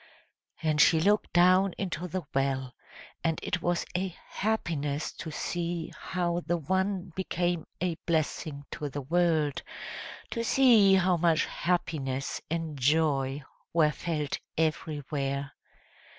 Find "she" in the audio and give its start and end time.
0.81-0.99